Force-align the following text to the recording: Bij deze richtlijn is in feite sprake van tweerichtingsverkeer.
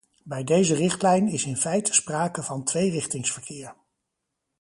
Bij 0.23 0.43
deze 0.43 0.75
richtlijn 0.75 1.27
is 1.27 1.45
in 1.45 1.57
feite 1.57 1.93
sprake 1.93 2.43
van 2.43 2.63
tweerichtingsverkeer. 2.63 3.75